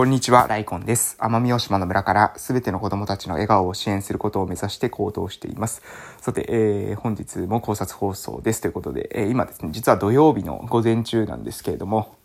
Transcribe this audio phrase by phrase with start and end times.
[0.00, 1.18] こんにちは、ライコンです。
[1.20, 5.82] 奄美大島の村からすべての子供たちの笑顔を支援することを目指して行動しています。
[6.22, 12.16] さて、えー、本日も考察放送ですということで、えー、今ですね、実は土曜日の午前中なんですけれども、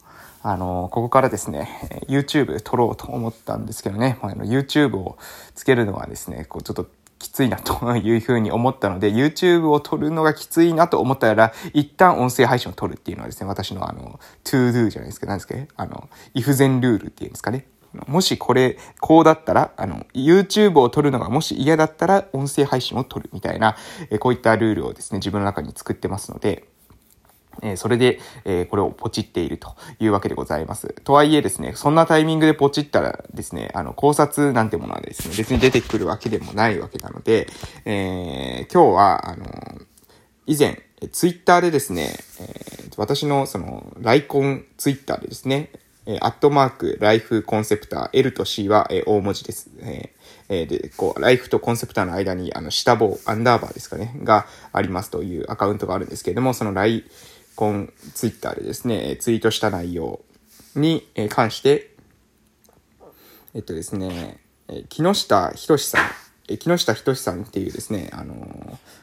[0.42, 1.68] あのー、ここからですね、
[2.08, 5.18] YouTube 撮ろうと思ったんですけどね、あの YouTube を
[5.54, 6.88] つけるのはですね、こうちょっと
[7.26, 17.66] きついなというふうに思ったので、YouTube を撮るのがきついなと思ったら、一旦音声配信を撮るっていうのはですね、私のあの、to do じゃないですか、何ですかねあの、if 前ルールっていうんですかね。
[18.08, 23.76] もしこれ、こうだったら、あの、YouTube を撮るのがもし嫌だったら、音声配信を撮るみたいな、
[24.12, 26.68] えこういったルールをですね、自分の中に作ってますので、
[27.62, 30.94] えそれで、えこれをポチっているというわけでございます。
[31.04, 37.48] とはいえですね、そんなタイミングでポチったらですね、あの、考察なんてものはですね、別に出てくるわけでもないわけなので、
[37.86, 39.46] えー、今日は、あの、
[40.48, 45.72] 以前、ツイッターでですね、え、私のその、ライコンツイッターでですね、
[46.08, 49.70] えアットマーク、ライフコンセプター、L と C は、え大文字です。
[49.80, 57.04] えー、で、こう、ライフとコンセプターの間に、あの、下棒、アンダーバーですかね、がありますというアカウントがあるんですけれども、そのライ
[57.56, 60.22] コンツイッターでですね、ツイートした内容
[60.76, 61.92] に関して、
[63.54, 64.40] えっとですね、
[64.90, 66.02] 木下仁さん、
[66.58, 68.36] 木下仁さんっていうですね、あの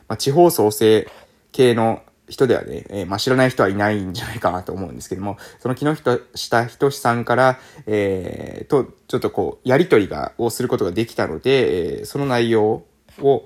[0.09, 1.09] まあ、地方創生
[1.53, 12.85] 系の人ではね、えー、まあ、知らない人はいないんじゃないかなと思うんですけども、その木下斉さんから、えー、と、ちょっとこう、やりとりが、をすることができたので、えー、その内容
[13.21, 13.45] を、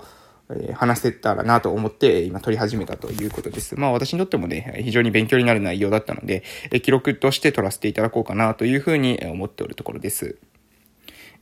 [0.49, 3.79] え話せたらなと思って、今撮り始めたということです。
[3.79, 6.43] まあ私にとってもね、非常に勉強になる内容だったので、
[6.83, 10.37] 記録として撮らせていただこうかなというふうに思っておるところです。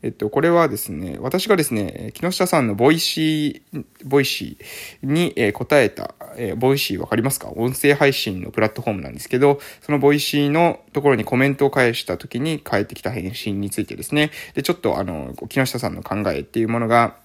[0.02, 7.50] えっと、これはですね、私がですね、木下さんの Voicy、ボイシーに、え答えた、え Voicy わかりますか？
[7.50, 17.16] 音声配信のプラットフォームなんですけど、その Voicy のところにコメントを返した時に返ってきた返信についてですね、で、ちょっとあの、木下さんの考えっていうものが、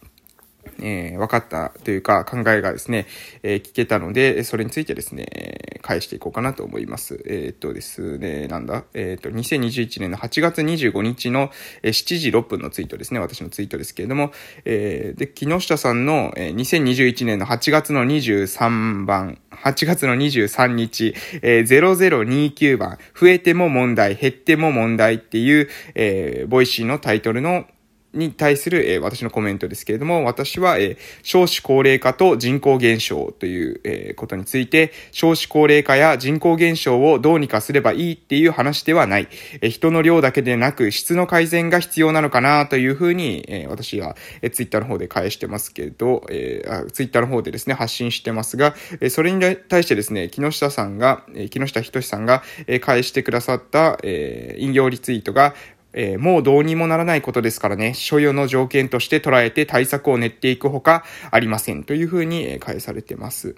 [0.83, 3.07] えー、分かったというか考えがですね、
[3.43, 7.23] えー、聞けたので、それについてですね、返していこうかなと思います。
[7.27, 8.85] えー、っとですね、なんだ？
[8.95, 11.51] えー、っと、2021年の8月25日の
[11.83, 13.21] 7時6分のツイートですね。
[13.21, 14.33] 私のツイートですけれども、
[14.65, 27.67] えー、で、木下さんの2021年の8月の23番、8月の23日、えー、0029番、増えても問題、減っても問題っていう、えー、 Voicy のタイトルの
[28.13, 39.29] に対する、えー、私のコメントですけれども、私は、えー、少子高齢化と人口減少という、えー、ことについて、少子高齢化や人口減少をどうにかすればいいっていう話ではない。
[39.61, 55.55] えー、人の量だけでなく質の改善が必要なのかなというふうに、えー、私は、えー、ツイッターの方で返してますけど、えー、あツイッターの方でですね、発信してますが、えー、それに対してですね、木下さんが、えー、木下仁さんが、えー、返してくださった、えー、引用リツイートが、
[55.93, 63.57] えー、もうどうにもならないことですからね、所有の条件として捉えて対策を練っていくほかありませんというふうに返されてます。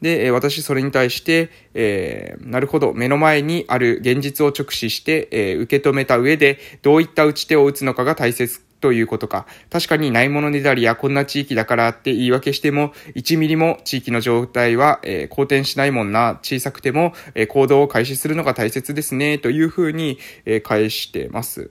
[0.00, 9.46] で、私それに対して、えー、なるほど、目の前にある現実を直視して、えー、受け止めた上で、どういった打ち手を打つのかが大切ということか。
[9.70, 16.40] 確かにないものねだりやこんな地域だからって言い訳しても、1ミリも地域の状態は、えー、好転しないもんな。
[16.42, 19.38] 小さくても、えー、行動を開始するのが大切ですね。
[19.38, 21.70] というふうに、えー、返してます。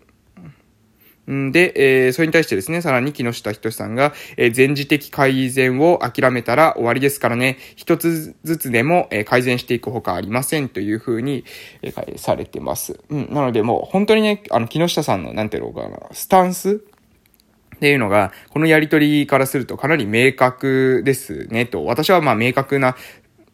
[1.28, 11.46] で、えー、それに対してですね、さらに木下仁さんが、えー、前時的改善を諦めたら終わりですからね、一つずつでも、えー、改善していくほかありませんというふうに、
[11.84, 13.00] えー、されてます。
[13.10, 16.84] うん、なのでもう本当にね、あの、木下さんの、なんていうのかな、スタンス
[17.82, 21.84] っていうのが、このやりとりからするとかなり明確ですね、と。
[21.84, 22.96] 私はまあ明確な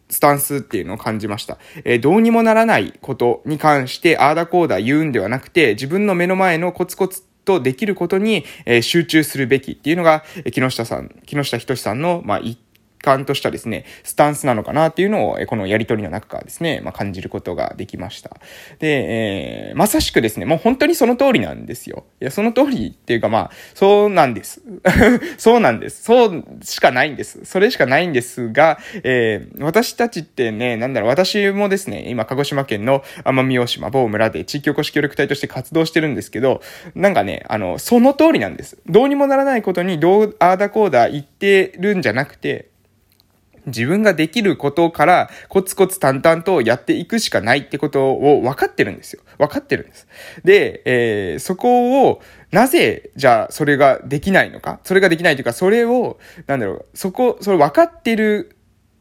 [0.10, 1.58] スタンスっていうのを感じました。
[1.86, 12.60] えー、どうにもならないことに関して、ああだこうだ言うんではなくて、自分の目の前のコツコツとできることに、えー、集中するべきっていうのが、木下さん、木下仁さんの、まあ、一
[13.08, 18.32] 貫としたですね、スタンスなのかなっていうのを、このやりとりの中からですね、まあ、感じることができました。
[18.80, 22.04] で、えー、まさしくですね、もう本当にその通りなんですよ。
[22.20, 24.62] いや、その通りっていうかまあ、そうなんです。
[25.38, 26.04] そうなんです。
[26.04, 27.46] そうしかないんです。
[27.46, 36.62] それしかないんですが、えー、私たちってね、なんだろう、私もですね、今、鹿児島県の奄美大島某村で地域おこし協力隊として活動してるんですけど、
[36.94, 38.78] なんかね、あの、その通りなんです。
[38.86, 42.70] どうにもならないことに、どう、ああだこうだ言ってるんじゃなくて、
[43.68, 49.22] 自分ができることからコツコツ淡々とやっていくしかないってことを分かってるんですよ。
[49.38, 50.08] 分かってるんです。
[50.44, 52.22] で、えー、そこを、
[52.52, 54.80] なぜ、じゃあ、それができないのか？
[54.84, 56.18] それができないというか、それを、
[56.48, 58.57] なんだろう、そこ、それ分かってる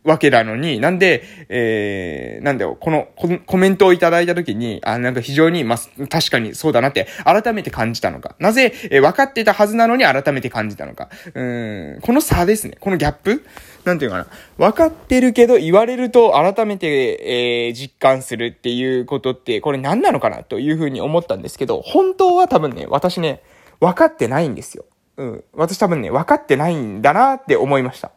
[0.07, 3.09] わけなのに、なんで、えー、なんだよ、この
[3.45, 8.37] コメントをいただいたときに、あ、なんか非常に、まあ、確かにそうだなって改めて感じたのか。
[8.39, 11.09] なぜ、えー、分かってたはずなのに改めて感じたのか。
[11.35, 12.77] うん、この差ですね。
[12.79, 13.45] このギャップ
[13.85, 14.27] なんていうかな。
[14.59, 20.45] 分かってるけど言われると改めて、えー、実感するっていうことって、これ何なのかな？
[20.45, 23.43] というふうに思ったんですけど、本当は多分ね、私ね、
[23.81, 24.85] 分かってないんですよ。
[25.17, 25.45] うん。
[25.55, 28.13] 私多分ね、分かってないんだなって思いました。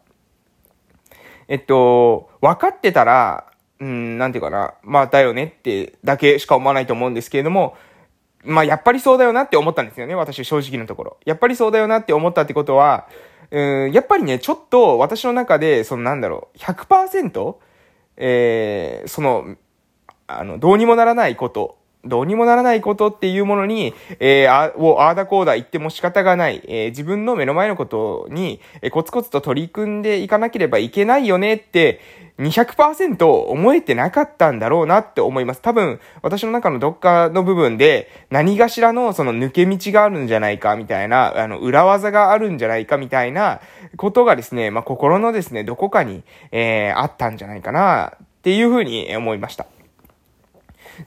[1.50, 7.76] えっと、分かってたら、うん、なんていうかな、まあ、だよねってだけしか思わないと思うんですけれども、
[8.44, 11.16] まあ、やっぱりそうだよなって思ったんですよね、私、正直なところ。
[11.26, 13.08] やっぱりそうだよなって思ったってことは、
[13.50, 17.56] うん、やっぱりね、ちょっと私の中で、そのなんだろう、100%、
[18.16, 19.56] えー、その、
[20.28, 32.00] あの、どうにもならないことどうにもならないことっていうものに、えー、あ、を、あーだこうだ言っても仕方がない、えー、自分の目の前のことに、えー、コツコツと取り組んでいかなければいけないよねって、
[32.38, 35.60] 200%思えてなかったんだろうなって思います。
[35.60, 43.60] 多分、私の中のどっかの部分で、何がしらのその抜け道があるんじゃないかみたいな、あの、裏技があるんじゃないかみたいな
[43.98, 49.66] ことがですね、まあ、心のですね、どこかに、えー、あったんじゃないかなっていうふうに思いました。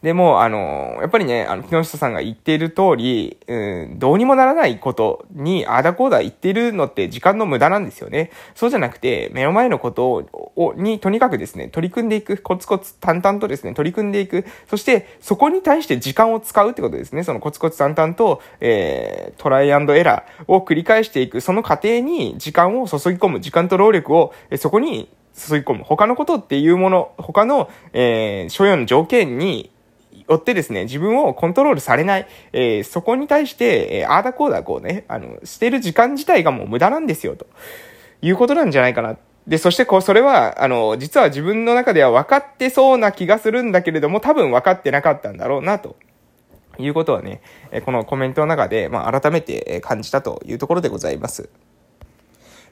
[0.02, 8.32] でも、あの、やっぱりね、あの、木下さんが言っている通り、うん、どうにもならないことに、あだこうだ言ってるのって時間の無駄なんですよね。
[8.56, 10.26] そうじゃなくて、目の前のこと
[10.56, 14.46] を、に、とにかくですね、取り組んでいく、コツコツ淡々とですね、取り組んでいく。
[14.70, 17.24] そして、そこに対して時間を使うってことですね。
[17.24, 21.42] そのコツコツ淡々と、えー、トライアンドエラーを繰り返していく。
[21.42, 25.84] その過程に時間を注ぎ込む、時間と労力を、えそこに注ぎ込む。
[25.84, 29.72] 他のことっていうもの、他の、えー、所要の条件に
[30.30, 37.48] よってですね、自分をコントロールされない、えー、そこに対して、えー、ああだこうだこうね、あの、してる時間自体がもう無駄なんですよ、と
[38.22, 39.18] いうことなんじゃないかな。
[39.48, 45.98] で、そしてこう、それは、あの、実は自分の中では分かってそうな気がするんだけれども、多分分かってなかったんだろうな、と
[46.78, 47.42] いうことはね、
[47.86, 51.50] このコメントの中で、まあ、改めて感じたというところでございます。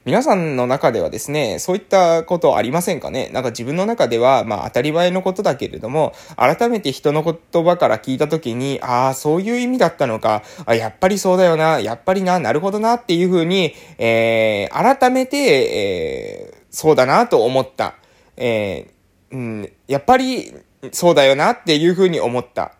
[0.04, 3.30] 皆さんの中ではですね、そういったことありませんかね？
[3.32, 17.94] なんか自分の中では、まあ当たり前のことだけれども、改めて人の言葉から聞いたときに、ああ、そういう意味だったのか、あやっぱりそうだよな、やっぱりな、なるほどなっていうふうに、えー、改めて、えー、そうだなと思った。
[18.36, 20.52] えー、うん、やっぱり
[20.90, 22.72] そうだよなっていうふうに思った。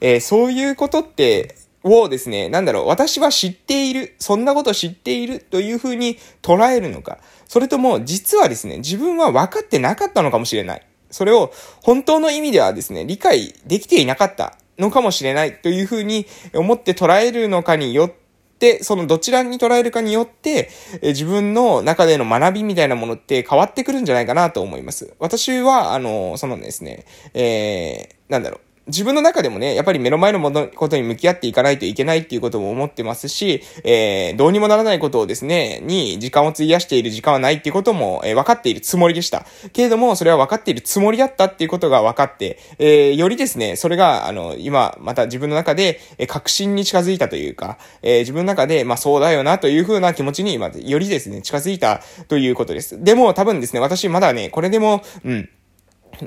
[0.00, 1.54] えー、そういうことって、
[1.84, 7.18] をですね、なんだろう、私は知っている、そんなこと知っているというふうに捉えるのか、
[7.48, 10.86] それとも実はですね、自分は分かってなかったのかもしれない。
[11.10, 11.52] それを
[11.82, 18.12] 本当の意味ではですね、理解できていなかったのかもしれないというふうに思って捉えるのかによっ
[18.58, 20.70] て、そのどちらに捉えるかによって、
[21.02, 25.14] 自分の中での学びみたいなものって変わってくるんじゃないかなと思います。
[25.18, 39.46] 私は、あの、そのですね、えー、なんだろう、自分の中でもね、やっぱり目の前のものことに向き合っていかないといけないっていうことも思ってますし、えー、どうにもならないことをですね、に時間を費やしている時間はないっていうことも、えー、分かっているつもりでした。
[39.72, 53.02] けれども、それは分かっているつもりだったっていうことが分かって、えー、よりですね、それが、あの、今、また自分の中で、えー、確信に近づいたというか、えー、自分の中で、まあそうだよなというふうな気持ちに、まよりですね、近づいたということです。
[53.02, 55.48] でも、多分ですね、私まだね、これでも、うん、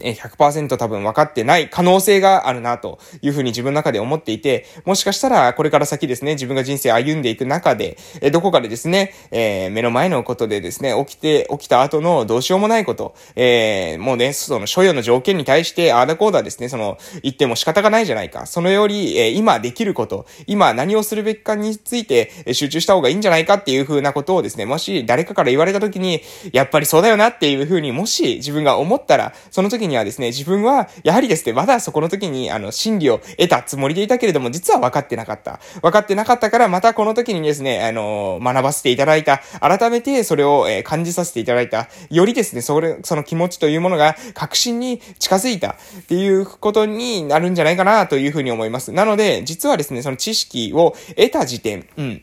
[0.01, 18.45] え100%多分分かってない可能性があるなというふうに自分の中で思っていて、もしかしたらこれから先ですね、自分が人生歩んでいく中で、えどこかでですね、えー、目の前のことでですね、起きて、起きた後のどうしようもないこと、えー、もうね、その所有の条件に対して、ああだこうだですね、その、言っても仕方がないじゃないか。
[18.45, 26.21] そのより、えー、今できること、今何をするべきかについて集中した方がいいんじゃないかっていうふうなことをですね、もし誰かから言われた時に、
[26.51, 35.59] やっぱりそうだよなっていうふうにもし自分が思ったら、その時にはですね、ですね、自分は、やはりですね、まだそこの時に、あの、真理を得たつもりでいたけれども、実は分かってなかった。
[35.81, 39.41] 分かってなかったから、またこの時にですね、あの、学ばせていただいた。
[39.59, 41.89] 改めてそれを、え、感じさせていただいた。
[42.09, 48.91] よりですね、それ、その気持ちというものが、確信に近づいたっていうことになるんじゃないかなというふうに思います。
[48.91, 52.21] なので、実はですね、その知識を得た時点、うん。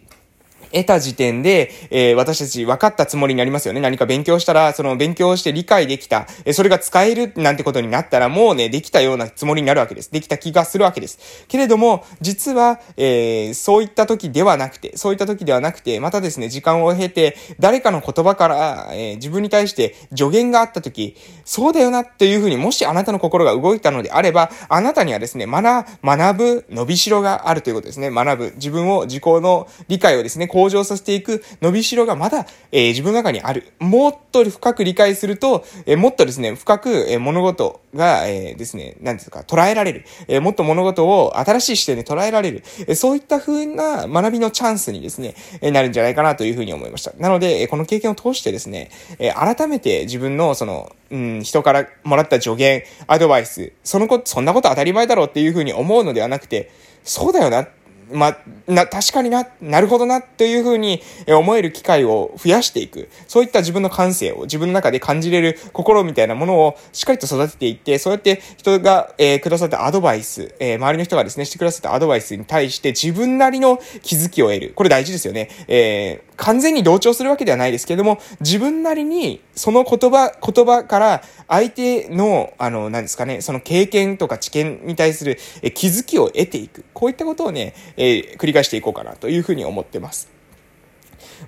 [0.73, 3.81] 得た時点で、えー、私たち分かったつもりになりますよね。
[3.81, 10.11] 何か勉強したら、その勉強して理解できた、え、それが使えるなんてことになったら、もうね、できたようなつもりになるわけです。
[10.11, 11.19] できた気がするわけです。
[11.49, 28.11] けれども、実は、えー、そういった時ではなくて、そういった時ではなくて、またですね、時間を経て、誰かの言葉から、えー、自分に対して助言があった時、そうだよなっていうふうに、もしあなたの心が動いたのであれば、あなたにはですね、学、学ぶ伸びしろがあるということですね。
[28.11, 28.52] 学ぶ。
[28.57, 33.73] 自分を、自己の理解をですね、向上させていく伸びしろがまだ、えー、自分の中にある。
[33.81, 40.04] もっと深く理解すると、えー、もっとですね、深く、えー、物事が、えー、ですね、何ですか、捉えられる。
[40.28, 42.62] えー、もっと物事を新しい視点で捉えられる。
[42.81, 47.12] えー、そういった風な学びのチャンスにですね、えー、なるんじゃないかなというふうに思いました。
[47.19, 56.71] なので、えー、この経験を通してですね、えー、改めて自分のその、うん、人からもらった助言、アドバイス、そのこ、そんなこと当たり前だろうっていうふうに思うのではなくて、
[57.04, 57.66] そうだよな。
[58.12, 63.09] まな、確かにな、なるほどな、というふうに思える機会を増やしていく。
[63.28, 74.73] そういった自分の感性を自分の中で感じれる心みたいなものをしっかりと育てていって、そうやって人が、えー、くださったアドバイス、えー、周りの人がですね、してくださったアドバイスに対して自分なりの気づきを得る。
[74.75, 75.49] これ大事ですよね。
[75.69, 85.38] えー、完全に同調するわけではないですけれども、自分なりにその言葉、言葉から相手の、あの、何ですかね、その経験とか知見に対する
[85.75, 86.85] 気づきを得ていく。
[86.95, 90.43] こういったことをね、ー、繰り返していこうかなというふうに思ってます。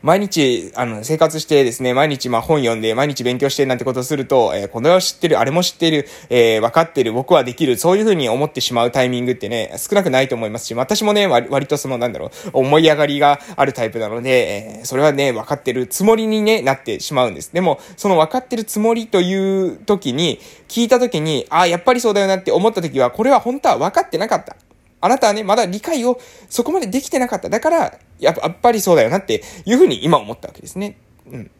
[0.02, 17.52] 毎日、あの、生活してですね、毎日、まあ、本読んで、毎日勉強してなんてことをすると、えー、これを知ってる、あれも知ってる、えー、分かってる、僕はできる、そういうふうに思ってしまうタイミングってね、少なくないと思いますし、私もね、割割とその、なんだろう、思い上がりがあるタイプなので、えー、それはね、分かってるつもりにね、なってしまうんです。
[17.52, 24.56] でも、その分かってるつもりという時に、聞いた時に、ああ、やっぱりそうだよなって思った時は、これは本当は分かってなかった。
[25.04, 26.18] あなたはね、まだ理解を
[26.48, 27.50] そこまでできてなかった。
[27.50, 30.96] だから、やっぱりそうだよなっていうふうに今思ったわけですね。
[31.30, 31.50] うん。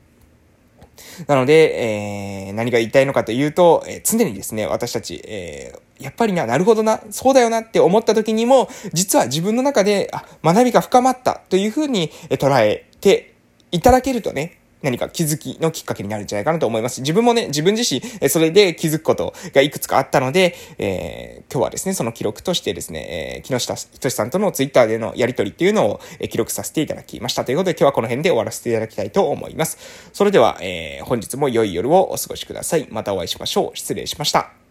[1.27, 13.35] なので、えー、何が言いたいのかというと、えー、常にですね、私たち、えー、やっぱりな、なるほどな、そうだよなって思った時にも、実は自分の中で、あ、学びが深まったというふうに捉えて
[13.73, 17.01] いただけるとね、何か気づきのきっかけになるんじゃないかなと思います。
[17.01, 27.45] 自分もね、自分自身、それで気づくことがいくつかあったので、えー、今日はですね、その記録としてですね、えー、木下仁さんとのツイッターでのやりとりっていうのを、え、記録させていただきました。
[27.45, 29.79] ということで今日はこの辺で終わらせていただきたいと思います。
[30.13, 32.87] それでは、えー、本日も良い夜をお過ごしください。
[32.91, 33.77] またお会いしましょう。
[33.77, 34.64] 失礼しました。